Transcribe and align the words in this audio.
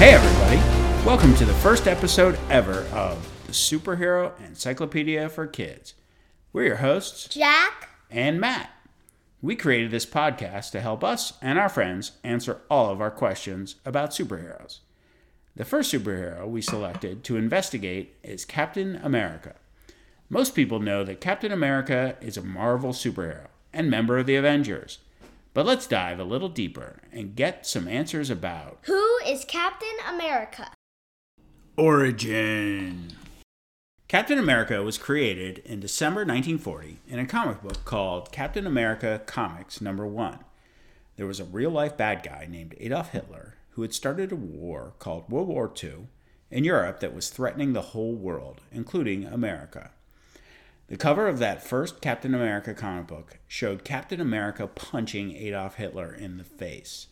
Hey, 0.00 0.14
everybody. 0.14 0.56
Welcome 1.06 1.34
to 1.34 1.44
the 1.44 1.52
first 1.52 1.86
episode 1.86 2.38
ever 2.48 2.86
of 2.94 3.30
the 3.46 3.52
Superhero 3.52 4.32
Encyclopedia 4.40 5.28
for 5.28 5.46
Kids. 5.46 5.92
We're 6.54 6.68
your 6.68 6.76
hosts, 6.76 7.28
Jack, 7.28 7.90
and 8.10 8.40
Matt. 8.40 8.70
We 9.42 9.56
created 9.56 9.90
this 9.90 10.06
podcast 10.06 10.70
to 10.70 10.80
help 10.80 11.04
us 11.04 11.34
and 11.42 11.58
our 11.58 11.68
friends 11.68 12.12
answer 12.24 12.62
all 12.70 12.90
of 12.90 13.02
our 13.02 13.10
questions 13.10 13.74
about 13.84 14.12
superheroes. 14.12 14.78
The 15.54 15.66
first 15.66 15.92
superhero 15.92 16.48
we 16.48 16.62
selected 16.62 17.22
to 17.24 17.36
investigate 17.36 18.14
is 18.22 18.46
Captain 18.46 18.96
America. 19.02 19.56
Most 20.30 20.54
people 20.54 20.80
know 20.80 21.04
that 21.04 21.20
Captain 21.20 21.52
America 21.52 22.16
is 22.22 22.38
a 22.38 22.42
Marvel 22.42 22.94
superhero 22.94 23.48
and 23.70 23.90
member 23.90 24.16
of 24.16 24.24
the 24.24 24.36
Avengers. 24.36 24.96
But 25.52 25.66
let's 25.66 25.88
dive 25.88 26.20
a 26.20 26.24
little 26.24 26.48
deeper 26.48 27.00
and 27.12 27.34
get 27.34 27.66
some 27.66 27.88
answers 27.88 28.30
about 28.30 28.78
who 28.82 29.18
is 29.26 29.44
Captain 29.44 29.88
America? 30.08 30.70
Origin. 31.76 33.12
Captain 34.06 34.38
America 34.38 34.82
was 34.82 34.96
created 34.96 35.58
in 35.58 35.80
December 35.80 36.20
1940 36.20 36.98
in 37.08 37.18
a 37.18 37.26
comic 37.26 37.62
book 37.62 37.84
called 37.84 38.30
Captain 38.30 38.66
America 38.66 39.22
Comics 39.26 39.80
Number 39.80 40.06
1. 40.06 40.38
There 41.16 41.26
was 41.26 41.40
a 41.40 41.44
real 41.44 41.70
life 41.70 41.96
bad 41.96 42.22
guy 42.22 42.46
named 42.48 42.76
Adolf 42.78 43.10
Hitler 43.10 43.56
who 43.70 43.82
had 43.82 43.92
started 43.92 44.30
a 44.30 44.36
war 44.36 44.94
called 44.98 45.30
World 45.30 45.48
War 45.48 45.72
II 45.82 46.08
in 46.50 46.64
Europe 46.64 47.00
that 47.00 47.14
was 47.14 47.28
threatening 47.28 47.72
the 47.72 47.82
whole 47.82 48.14
world, 48.14 48.60
including 48.70 49.24
America. 49.24 49.90
The 50.90 50.96
cover 50.96 51.28
of 51.28 51.38
that 51.38 51.62
first 51.62 52.00
Captain 52.00 52.34
America 52.34 52.74
comic 52.74 53.06
book 53.06 53.38
showed 53.46 53.84
Captain 53.84 54.20
America 54.20 54.66
punching 54.66 55.36
Adolf 55.36 55.76
Hitler 55.76 56.12
in 56.12 56.36
the 56.36 56.42
face. 56.42 57.06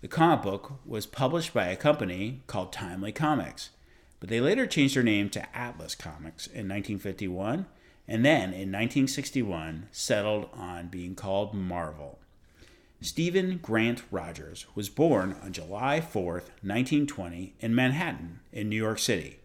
The 0.00 0.08
comic 0.08 0.42
book 0.42 0.80
was 0.84 1.06
published 1.06 1.54
by 1.54 1.68
a 1.68 1.76
company 1.76 2.42
called 2.48 2.72
Timely 2.72 3.12
Comics, 3.12 3.70
but 4.18 4.30
they 4.30 4.40
later 4.40 4.66
changed 4.66 4.96
their 4.96 5.04
name 5.04 5.30
to 5.30 5.56
Atlas 5.56 5.94
Comics 5.94 6.48
in 6.48 6.68
1951 6.68 7.66
and 8.08 8.24
then 8.24 8.52
in 8.52 8.72
1961 8.72 9.90
settled 9.92 10.48
on 10.52 10.88
being 10.88 11.14
called 11.14 11.54
Marvel. 11.54 12.18
Stephen 13.00 13.60
Grant 13.62 14.02
Rogers 14.10 14.66
was 14.74 14.88
born 14.88 15.36
on 15.40 15.52
July 15.52 16.00
4th, 16.00 16.50
1920, 16.64 17.54
in 17.60 17.74
Manhattan, 17.76 18.40
in 18.50 18.68
New 18.68 18.76
York 18.76 18.98
City. 18.98 19.38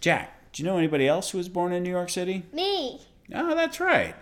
Jack, 0.00 0.45
do 0.56 0.62
you 0.62 0.68
know 0.70 0.78
anybody 0.78 1.06
else 1.06 1.30
who 1.30 1.38
was 1.38 1.50
born 1.50 1.74
in 1.74 1.82
New 1.82 1.90
York 1.90 2.08
City? 2.08 2.42
Me. 2.50 2.98
Oh, 3.34 3.54
that's 3.54 3.78
right. 3.78 4.14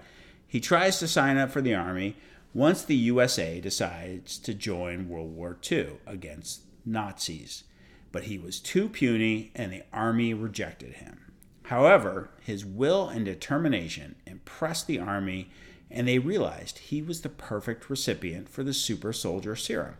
He 0.48 0.58
tries 0.58 0.98
to 0.98 1.06
sign 1.06 1.36
up 1.36 1.52
for 1.52 1.60
the 1.60 1.77
Army 1.77 2.16
once 2.52 2.82
the 2.82 2.96
USA 2.96 3.60
decides 3.60 4.36
to 4.38 4.52
join 4.52 5.08
World 5.08 5.32
War 5.32 5.56
II 5.70 5.98
against 6.08 6.62
Nazis, 6.84 7.62
but 8.10 8.24
he 8.24 8.36
was 8.36 8.58
too 8.58 8.88
puny 8.88 9.52
and 9.55 9.72
the 9.72 9.84
Army 9.92 10.34
rejected 10.34 10.94
him. 10.94 11.32
However, 11.66 12.30
his 12.40 12.64
will 12.64 13.08
and 13.08 13.24
determination 13.24 14.16
impressed 14.27 14.88
the 14.88 14.98
Army, 14.98 15.52
and 15.88 16.08
they 16.08 16.18
realized 16.18 16.78
he 16.78 17.00
was 17.00 17.20
the 17.20 17.28
perfect 17.28 17.88
recipient 17.88 18.48
for 18.48 18.64
the 18.64 18.74
Super 18.74 19.12
Soldier 19.12 19.55
Serum. 19.55 19.98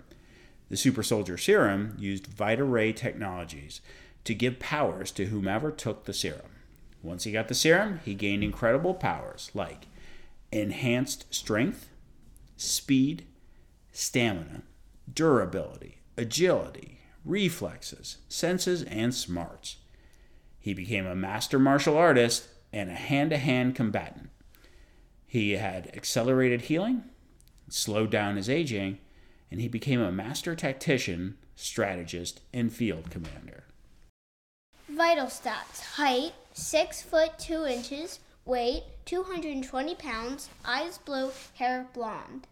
The 0.69 0.77
Super 0.77 1.05
Soldier 1.05 1.39
Serum 1.39 1.95
used 1.97 2.27
Vita 2.27 2.65
Ray 2.65 2.93
technologies 2.93 3.81
to 4.25 4.35
give 4.35 4.59
powers 4.59 5.11
to 5.13 5.27
whomever 5.27 5.71
took 5.71 6.05
the 6.05 6.13
serum. 6.13 6.41
Once 7.03 7.25
he 7.25 7.33
got 7.33 7.49
the 7.49 7.55
serum, 7.55 8.01
he 8.05 8.15
gained 8.15 8.43
incredible 8.43 8.95
powers 8.95 9.51
like 9.55 9.87
enhanced 10.51 11.33
strength, 11.35 11.91
speed, 12.57 13.25
stamina, 13.93 14.63
durability, 15.13 15.99
agility, 16.17 17.01
reflexes, 17.25 18.19
senses, 18.29 18.83
and 18.85 19.15
smarts. 19.15 19.77
He 20.59 20.73
became 20.73 21.07
a 21.07 21.15
master 21.15 21.59
martial 21.59 21.97
artist 21.97 22.49
and 22.73 22.91
a 22.91 22.95
hand 22.95 23.31
to 23.31 23.37
hand 23.37 23.75
combatant. 23.75 24.31
He 25.27 25.53
had 25.53 25.91
accelerated 25.95 26.63
healing, 26.63 27.05
slowed 27.69 28.11
down 28.11 28.37
his 28.37 28.49
aging, 28.49 28.99
and 29.51 29.61
he 29.61 29.69
became 29.69 30.01
a 30.01 30.13
master 30.13 30.55
tactician, 30.55 31.37
strategist, 31.57 32.41
and 32.53 32.73
field 32.73 33.11
commander. 33.11 33.65
Vital 34.95 35.27
stats 35.27 35.81
height 35.97 36.35
6 36.53 37.03
foot 37.03 37.37
2 37.41 37.65
inches, 37.65 38.21
weight 38.45 38.85
220 39.07 39.97
pounds, 39.97 40.49
eyes 40.65 40.99
blue, 40.99 41.33
hair 41.55 41.87
blonde. 41.93 42.47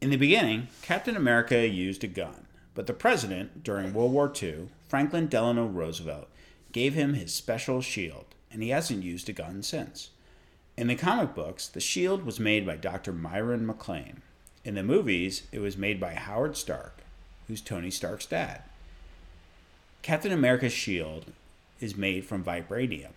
In 0.00 0.10
the 0.10 0.16
beginning, 0.16 0.68
Captain 0.82 1.16
America 1.16 1.66
used 1.66 2.04
a 2.04 2.06
gun, 2.06 2.46
but 2.76 2.86
the 2.86 2.92
president, 2.92 3.64
during 3.64 3.92
World 3.92 4.12
War 4.12 4.32
II, 4.40 4.68
Franklin 4.86 5.26
Delano 5.26 5.66
Roosevelt, 5.66 6.28
gave 6.70 6.94
him 6.94 7.14
his 7.14 7.34
special 7.34 7.80
shield, 7.80 8.26
and 8.52 8.62
he 8.62 8.68
hasn't 8.68 9.02
used 9.02 9.28
a 9.28 9.32
gun 9.32 9.64
since. 9.64 10.10
In 10.76 10.86
the 10.86 10.94
comic 10.94 11.34
books, 11.34 11.66
the 11.66 11.80
shield 11.80 12.24
was 12.24 12.38
made 12.38 12.64
by 12.64 12.76
Dr. 12.76 13.12
Myron 13.12 13.66
MacLain. 13.66 14.22
In 14.64 14.76
the 14.76 14.84
movies, 14.84 15.48
it 15.50 15.58
was 15.58 15.76
made 15.76 15.98
by 15.98 16.14
Howard 16.14 16.56
Stark, 16.56 16.98
who's 17.48 17.60
Tony 17.60 17.90
Stark's 17.90 18.26
dad. 18.26 18.62
Captain 20.02 20.30
America's 20.30 20.72
shield 20.72 21.32
is 21.82 21.96
made 21.96 22.24
from 22.24 22.44
vibranium. 22.44 23.12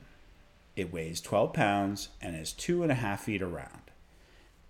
It 0.76 0.92
weighs 0.92 1.22
12 1.22 1.54
pounds 1.54 2.10
and 2.22 2.36
is 2.36 2.52
two 2.52 2.84
and 2.84 2.92
a 2.92 2.96
half 2.96 3.24
feet 3.24 3.42
around. 3.42 3.82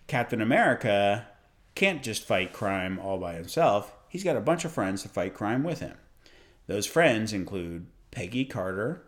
Captain 0.08 0.42
America 0.42 1.28
can't 1.74 2.04
just 2.04 2.24
fight 2.24 2.54
crime 2.54 3.00
all 3.00 3.18
by 3.18 3.34
himself, 3.34 3.94
he's 4.08 4.24
got 4.24 4.38
a 4.38 4.42
bunch 4.42 4.66
of 4.66 4.72
friends 4.72 5.02
to 5.02 5.10
fight 5.10 5.34
crime 5.34 5.64
with 5.64 5.80
him. 5.80 5.98
Those 6.68 6.86
friends 6.86 7.34
include 7.34 7.88
Peggy 8.12 8.46
Carter, 8.46 9.04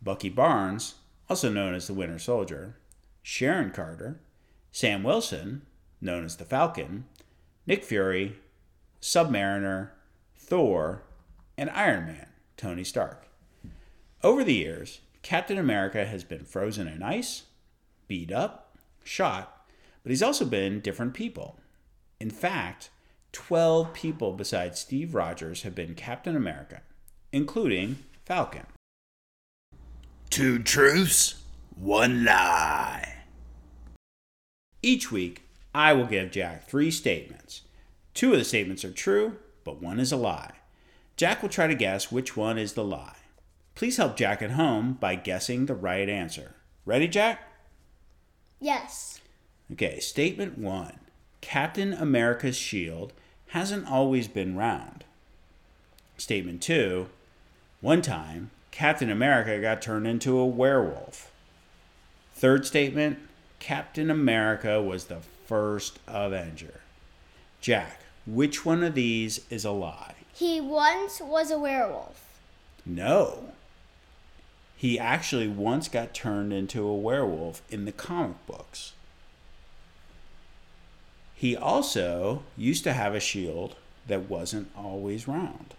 Bucky 0.00 0.28
Barnes, 0.28 0.94
also 1.28 1.50
known 1.50 1.74
as 1.74 1.86
the 1.86 1.94
Winter 1.94 2.18
Soldier, 2.18 2.76
Sharon 3.22 3.70
Carter, 3.70 4.20
Sam 4.70 5.02
Wilson, 5.02 5.62
known 6.00 6.24
as 6.24 6.36
the 6.36 6.44
Falcon, 6.44 7.06
Nick 7.66 7.84
Fury, 7.84 8.36
Submariner, 9.02 9.90
Thor, 10.36 11.02
and 11.56 11.68
Iron 11.70 12.06
Man, 12.06 12.28
Tony 12.56 12.84
Stark. 12.84 13.27
Over 14.22 14.42
the 14.42 14.54
years, 14.54 15.00
Captain 15.22 15.58
America 15.58 16.04
has 16.04 16.24
been 16.24 16.44
frozen 16.44 16.88
in 16.88 17.04
ice, 17.04 17.44
beat 18.08 18.32
up, 18.32 18.76
shot, 19.04 19.64
but 20.02 20.10
he's 20.10 20.24
also 20.24 20.44
been 20.44 20.80
different 20.80 21.14
people. 21.14 21.60
In 22.18 22.30
fact, 22.30 22.90
12 23.30 23.92
people 23.92 24.32
besides 24.32 24.80
Steve 24.80 25.14
Rogers 25.14 25.62
have 25.62 25.76
been 25.76 25.94
Captain 25.94 26.34
America, 26.34 26.82
including 27.32 27.98
Falcon. 28.24 28.66
Two 30.30 30.58
truths, 30.58 31.42
one 31.76 32.24
lie. 32.24 33.22
Each 34.82 35.12
week, 35.12 35.42
I 35.72 35.92
will 35.92 36.06
give 36.06 36.32
Jack 36.32 36.66
three 36.66 36.90
statements. 36.90 37.62
Two 38.14 38.32
of 38.32 38.38
the 38.38 38.44
statements 38.44 38.84
are 38.84 38.90
true, 38.90 39.36
but 39.62 39.80
one 39.80 40.00
is 40.00 40.10
a 40.10 40.16
lie. 40.16 40.54
Jack 41.16 41.40
will 41.40 41.48
try 41.48 41.68
to 41.68 41.74
guess 41.76 42.10
which 42.10 42.36
one 42.36 42.58
is 42.58 42.72
the 42.72 42.84
lie. 42.84 43.14
Please 43.78 43.96
help 43.96 44.16
Jack 44.16 44.42
at 44.42 44.50
home 44.50 44.94
by 44.94 45.14
guessing 45.14 45.66
the 45.66 45.74
right 45.76 46.08
answer. 46.08 46.56
Ready, 46.84 47.06
Jack? 47.06 47.48
Yes. 48.58 49.20
Okay, 49.70 50.00
statement 50.00 50.58
one 50.58 50.98
Captain 51.40 51.92
America's 51.92 52.56
shield 52.56 53.12
hasn't 53.50 53.88
always 53.88 54.26
been 54.26 54.56
round. 54.56 55.04
Statement 56.16 56.60
two 56.60 57.06
One 57.80 58.02
time, 58.02 58.50
Captain 58.72 59.10
America 59.10 59.60
got 59.60 59.80
turned 59.80 60.08
into 60.08 60.36
a 60.36 60.44
werewolf. 60.44 61.30
Third 62.34 62.66
statement 62.66 63.20
Captain 63.60 64.10
America 64.10 64.82
was 64.82 65.04
the 65.04 65.20
first 65.46 66.00
Avenger. 66.08 66.80
Jack, 67.60 68.00
which 68.26 68.64
one 68.66 68.82
of 68.82 68.96
these 68.96 69.42
is 69.50 69.64
a 69.64 69.70
lie? 69.70 70.16
He 70.34 70.60
once 70.60 71.20
was 71.20 71.52
a 71.52 71.60
werewolf. 71.60 72.40
No. 72.84 73.52
He 74.78 74.96
actually 74.96 75.48
once 75.48 75.88
got 75.88 76.14
turned 76.14 76.52
into 76.52 76.86
a 76.86 76.94
werewolf 76.94 77.62
in 77.68 77.84
the 77.84 77.90
comic 77.90 78.46
books. 78.46 78.92
He 81.34 81.56
also 81.56 82.44
used 82.56 82.84
to 82.84 82.92
have 82.92 83.12
a 83.12 83.18
shield 83.18 83.74
that 84.06 84.30
wasn't 84.30 84.70
always 84.76 85.26
round. 85.26 85.74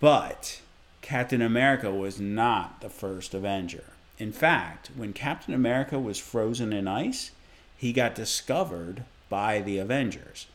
But 0.00 0.62
Captain 1.02 1.42
America 1.42 1.90
was 1.90 2.18
not 2.18 2.80
the 2.80 2.88
first 2.88 3.34
Avenger. 3.34 3.84
In 4.18 4.32
fact, 4.32 4.90
when 4.96 5.12
Captain 5.12 5.52
America 5.52 5.98
was 5.98 6.18
frozen 6.18 6.72
in 6.72 6.88
ice, 6.88 7.32
he 7.76 7.92
got 7.92 8.14
discovered 8.14 9.04
by 9.28 9.60
the 9.60 9.76
Avengers. 9.76 10.46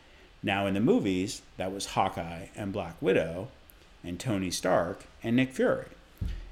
Now, 0.42 0.66
in 0.66 0.74
the 0.74 0.80
movies, 0.80 1.42
that 1.58 1.72
was 1.72 1.86
Hawkeye 1.86 2.46
and 2.56 2.72
Black 2.72 2.96
Widow, 3.00 3.48
and 4.02 4.18
Tony 4.18 4.50
Stark 4.50 5.04
and 5.22 5.36
Nick 5.36 5.52
Fury. 5.52 5.95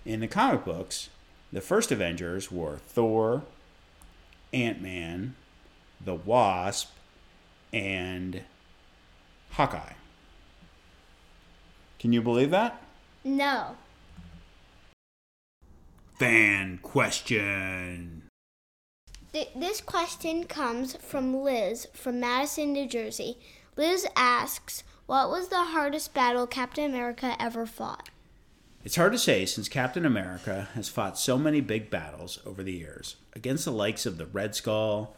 In 0.05 0.21
the 0.21 0.29
comic 0.29 0.65
books, 0.65 1.09
the 1.51 1.63
first 1.63 1.91
Avengers 1.91 2.53
were 2.53 2.77
Thor, 2.77 3.43
Ant 4.53 4.83
Man, 4.83 5.35
the 6.05 6.15
Wasp, 6.15 6.91
and 7.73 8.43
Hawkeye. 9.53 9.95
Can 11.99 12.13
you 12.13 12.21
believe 12.21 12.51
that? 12.51 12.83
No. 13.25 13.77
Fan 16.19 16.79
question. 16.83 18.25
Th- 19.33 19.49
this 19.57 19.81
question 19.81 20.45
comes 20.45 20.97
from 20.97 21.43
Liz 21.43 21.89
from 21.95 22.21
Madison, 22.21 22.73
New 22.73 22.87
Jersey. 22.87 23.39
Liz 23.77 24.07
asks, 24.15 24.85
What 25.07 25.31
was 25.31 25.49
the 25.49 25.65
hardest 25.65 26.13
battle 26.13 26.47
Captain 26.47 26.85
America 26.85 27.35
ever 27.41 27.65
fought? 27.65 28.11
It's 28.85 28.97
hard 28.97 29.13
to 29.13 29.19
say 29.19 29.47
since 29.47 29.67
Captain 29.67 30.05
America 30.05 30.69
has 30.75 30.91
fought 30.91 31.19
so 31.19 31.39
many 31.39 31.63
big 31.63 31.89
battles 31.89 32.39
over 32.45 32.63
the 32.63 32.75
years 32.75 33.17
against 33.35 33.65
the 33.65 33.73
likes 33.73 34.05
of 34.05 34.19
the 34.19 34.27
Red 34.27 34.55
Skull, 34.55 35.17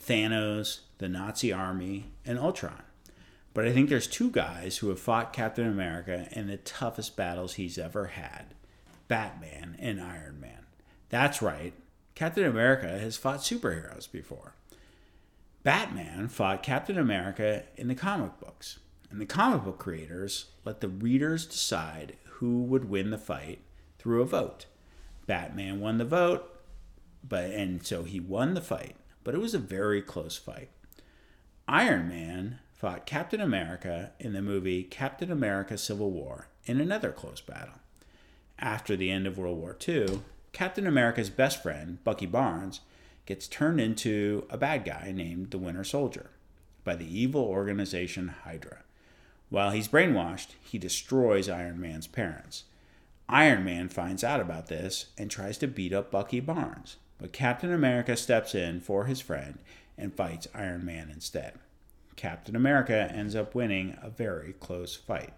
Thanos, 0.00 0.80
the 0.98 1.08
Nazi 1.08 1.52
army, 1.52 2.12
and 2.24 2.38
Ultron. 2.38 2.84
But 3.52 3.66
I 3.66 3.72
think 3.72 3.88
there's 3.88 4.06
two 4.06 4.30
guys 4.30 4.78
who 4.78 4.90
have 4.90 5.00
fought 5.00 5.32
Captain 5.32 5.66
America 5.66 6.28
in 6.30 6.46
the 6.46 6.58
toughest 6.58 7.16
battles 7.16 7.54
he's 7.54 7.78
ever 7.78 8.06
had 8.06 8.54
Batman 9.08 9.74
and 9.80 10.00
Iron 10.00 10.38
Man. 10.40 10.66
That's 11.08 11.42
right, 11.42 11.72
Captain 12.14 12.44
America 12.44 12.86
has 12.86 13.16
fought 13.16 13.40
superheroes 13.40 14.10
before. 14.10 14.54
Batman 15.64 16.28
fought 16.28 16.62
Captain 16.62 16.96
America 16.96 17.64
in 17.76 17.88
the 17.88 17.96
comic 17.96 18.38
books, 18.38 18.78
and 19.10 19.20
the 19.20 19.26
comic 19.26 19.64
book 19.64 19.78
creators 19.78 20.46
let 20.64 20.80
the 20.80 20.88
readers 20.88 21.44
decide 21.44 22.14
who 22.40 22.62
would 22.62 22.88
win 22.88 23.10
the 23.10 23.18
fight 23.18 23.60
through 23.98 24.22
a 24.22 24.26
vote. 24.26 24.64
Batman 25.26 25.78
won 25.78 25.98
the 25.98 26.06
vote, 26.06 26.62
but 27.22 27.50
and 27.50 27.84
so 27.86 28.04
he 28.04 28.18
won 28.18 28.54
the 28.54 28.62
fight, 28.62 28.96
but 29.22 29.34
it 29.34 29.40
was 29.40 29.52
a 29.52 29.58
very 29.58 30.00
close 30.00 30.38
fight. 30.38 30.70
Iron 31.68 32.08
Man 32.08 32.58
fought 32.72 33.04
Captain 33.04 33.42
America 33.42 34.12
in 34.18 34.32
the 34.32 34.40
movie 34.40 34.82
Captain 34.82 35.30
America 35.30 35.76
Civil 35.76 36.10
War 36.10 36.48
in 36.64 36.80
another 36.80 37.12
close 37.12 37.42
battle. 37.42 37.74
After 38.58 38.96
the 38.96 39.10
end 39.10 39.26
of 39.26 39.36
World 39.36 39.58
War 39.58 39.76
II, 39.86 40.22
Captain 40.52 40.86
America's 40.86 41.30
best 41.30 41.62
friend, 41.62 42.02
Bucky 42.04 42.26
Barnes, 42.26 42.80
gets 43.26 43.46
turned 43.46 43.82
into 43.82 44.46
a 44.48 44.56
bad 44.56 44.86
guy 44.86 45.12
named 45.14 45.50
the 45.50 45.58
Winter 45.58 45.84
Soldier 45.84 46.30
by 46.84 46.96
the 46.96 47.20
evil 47.20 47.42
organization 47.42 48.34
Hydra. 48.44 48.78
While 49.50 49.72
he's 49.72 49.88
brainwashed, 49.88 50.54
he 50.62 50.78
destroys 50.78 51.48
Iron 51.48 51.80
Man's 51.80 52.06
parents. 52.06 52.64
Iron 53.28 53.64
Man 53.64 53.88
finds 53.88 54.24
out 54.24 54.40
about 54.40 54.68
this 54.68 55.06
and 55.18 55.30
tries 55.30 55.58
to 55.58 55.66
beat 55.66 55.92
up 55.92 56.10
Bucky 56.10 56.40
Barnes, 56.40 56.96
but 57.18 57.32
Captain 57.32 57.72
America 57.72 58.16
steps 58.16 58.54
in 58.54 58.80
for 58.80 59.04
his 59.04 59.20
friend 59.20 59.58
and 59.98 60.14
fights 60.14 60.46
Iron 60.54 60.84
Man 60.84 61.10
instead. 61.10 61.54
Captain 62.14 62.54
America 62.54 63.10
ends 63.12 63.34
up 63.34 63.54
winning 63.54 63.96
a 64.00 64.08
very 64.08 64.54
close 64.60 64.94
fight. 64.94 65.32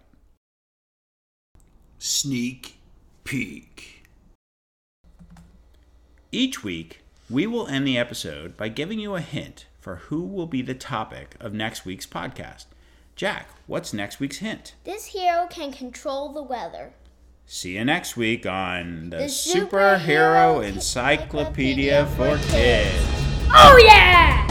Sneak 1.97 2.77
peek. 3.23 4.03
Each 6.31 6.63
week, 6.63 7.01
we 7.29 7.47
will 7.47 7.67
end 7.67 7.87
the 7.87 7.97
episode 7.97 8.57
by 8.57 8.67
giving 8.67 8.99
you 8.99 9.15
a 9.15 9.21
hint 9.21 9.65
for 9.79 9.95
who 9.95 10.21
will 10.21 10.47
be 10.47 10.61
the 10.61 10.73
topic 10.73 11.35
of 11.39 11.53
next 11.53 11.85
week's 11.85 12.05
podcast. 12.05 12.65
Jack, 13.15 13.47
what's 13.67 13.93
next 13.93 14.19
week's 14.19 14.37
hint? 14.37 14.73
This 14.85 15.05
hero 15.05 15.45
can 15.47 15.71
control 15.71 16.33
the 16.33 16.41
weather. 16.41 16.93
See 17.45 17.75
you 17.75 17.85
next 17.85 18.17
week 18.17 18.47
on 18.47 19.11
the, 19.11 19.17
The 19.17 19.23
Superhero 19.25 19.69
Superhero 19.69 20.65
Encyclopedia 20.65 22.01
Encyclopedia 22.01 22.05
for 22.17 22.37
Kids. 22.49 23.05
Oh, 23.51 23.79
yeah! 23.85 24.42